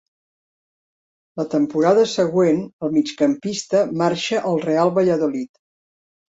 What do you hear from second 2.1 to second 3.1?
següent, el